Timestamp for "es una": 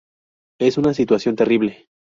0.59-0.95